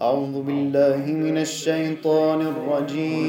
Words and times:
أعوذ 0.00 0.42
بالله 0.42 1.04
من 1.12 1.36
الشيطان 1.38 2.40
الرجيم. 2.40 3.20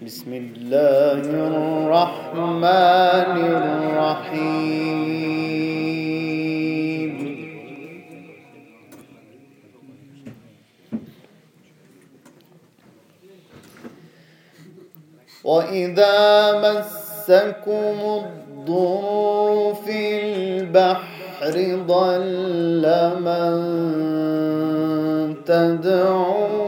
بسم 0.00 0.30
الله 0.32 1.20
الرحمن 1.52 2.64
الرحيم. 3.60 4.70
وإذا 15.44 16.16
مسكم 17.30 18.24
الضر 18.24 19.74
في 19.84 20.00
البحر 20.22 21.54
ضل 21.86 22.84
من 23.20 23.54
تدعون 25.46 26.59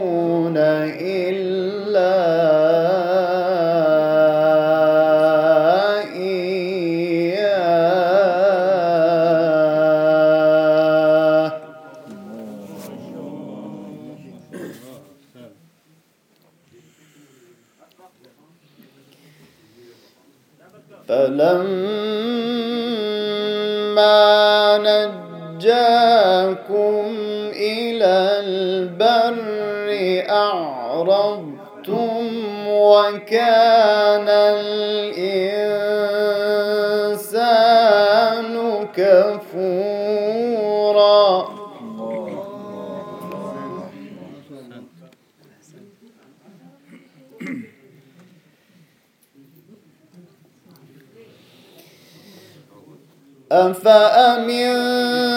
نجاكم 25.63 27.15
إلى 27.55 28.15
البر 28.43 29.87
أعرضتم 30.29 31.47
وكان 32.67 34.27
الإنسان 34.27 35.33
كفورا. 38.95 40.33
أفأمنتم 53.51 55.32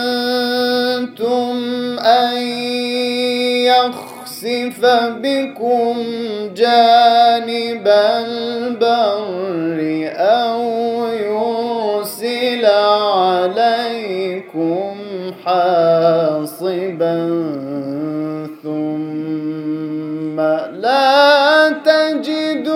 أن 2.01 2.37
يخسف 3.67 4.81
بكم 5.23 5.95
جانب 6.55 7.87
البر 7.87 9.79
أو 10.17 10.63
يرسل 11.07 12.67
عليكم 12.67 14.97
حاصبا 15.45 17.17
ثم 18.63 20.41
لا 20.81 21.69
تجدوا 21.85 22.76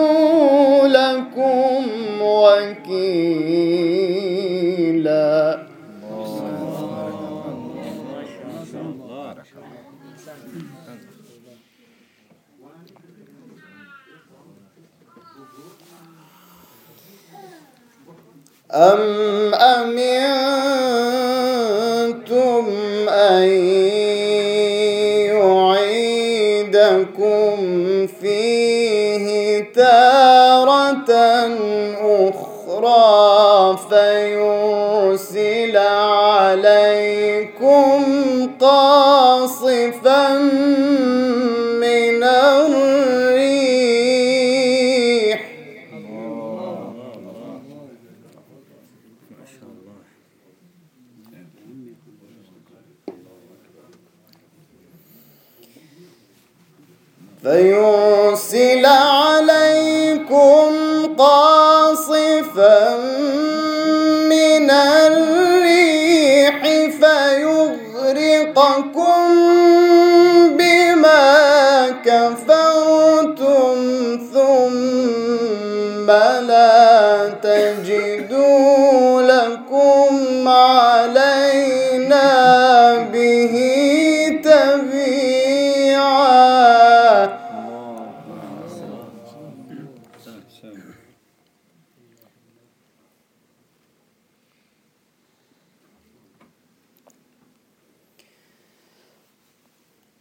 أم 18.74 19.54
أمنتم 19.54 20.30
أن 23.08 23.48
يعيدكم 26.70 27.56
فيه 28.06 29.60
تارة 29.74 31.10
أخرى 32.00 33.76
فيرسل 33.90 34.79
فيرسل 57.42 58.86
عليكم 58.86 60.66
قاصفا 61.18 62.96
من 64.28 64.70
الريح 64.70 66.62
فيغرقكم 67.00 68.40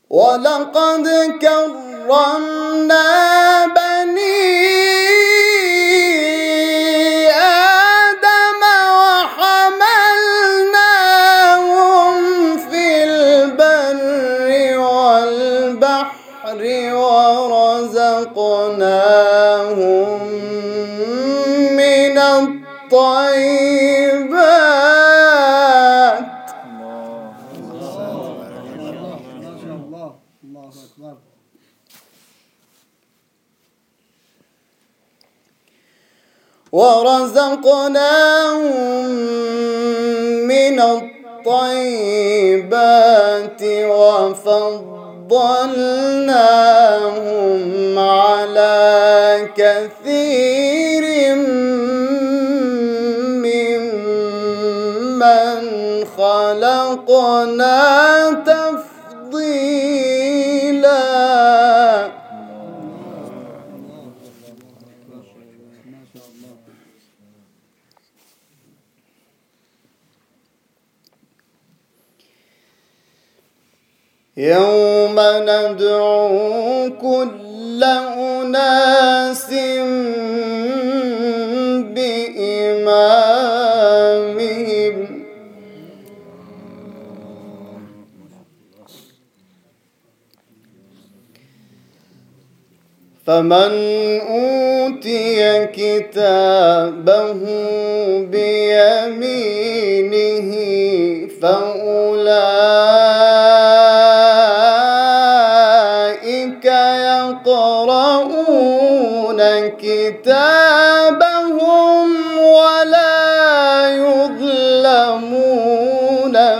ولقد 0.09 1.05
كرمنا 1.41 3.05
بني 3.65 4.49
آدم 7.29 8.61
وحملناهم 8.97 9.77
في 12.57 13.03
البر 13.03 14.49
والبحر 14.79 16.61
ورزقناهم 16.93 18.19
من 21.77 22.17
الطيبات 22.17 23.88
ورزقناهم 36.71 38.65
من 40.47 40.79
الطيبات 40.81 42.31
وفضلناهم 43.63 44.79
على 47.99 49.49
كثير 49.57 51.35
ممن 54.05 55.59
خلقنا. 56.17 57.78
يوم 74.39 75.15
ندعو 75.19 76.89
كل 77.01 77.83
أناس 77.83 79.49
بإمامهم. 81.95 82.87
فمن 93.25 93.73
أوتي 94.21 95.65
كتابه 95.65 97.33
بيمين 98.31 99.58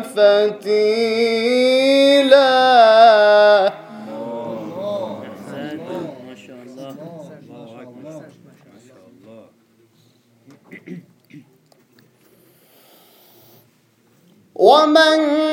فتيلا 0.01 1.60
ما 6.25 6.36
شاء 6.36 6.57
الله 9.07 9.46
ومن 14.56 15.49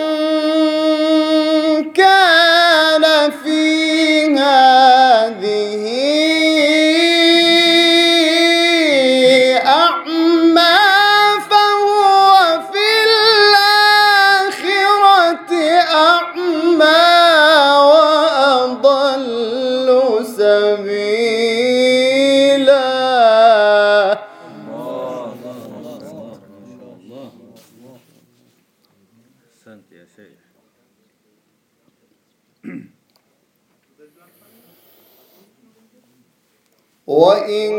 وإن 37.07 37.71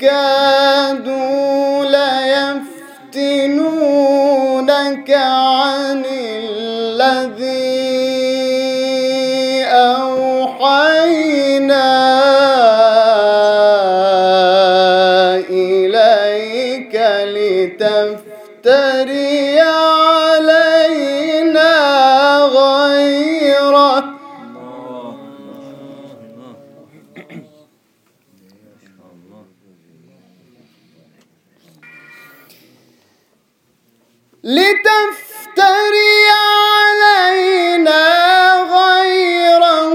كادوا 0.00 1.15
لتفتري 34.46 36.28
علينا 36.78 38.02
غيره 38.62 39.94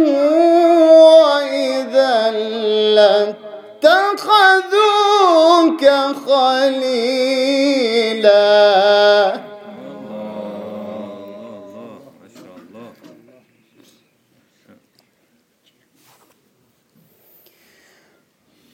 وإذا 0.92 2.32
لاتخذوك 3.82 4.22
خليلا. 6.28 7.12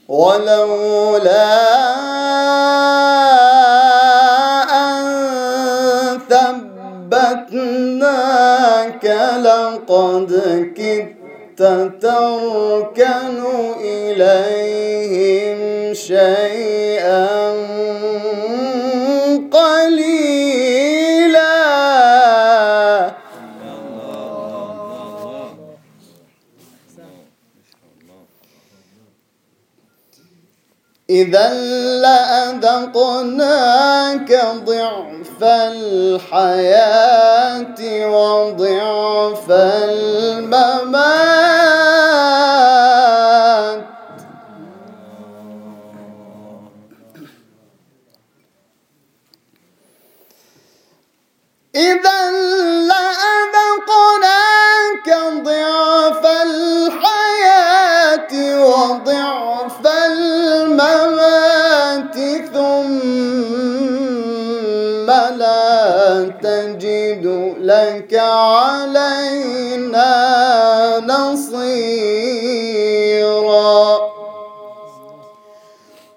ولولا 0.08 1.67
لقد 9.38 10.31
كدت 10.78 11.62
تركن 12.01 13.44
إليهم 13.81 15.60
شيئا 15.94 17.51
قليلا؟ 19.51 20.28
إذا 31.10 31.54
لأذقناك 32.57 33.51
ضعف 34.66 35.44
الحياة 35.44 37.27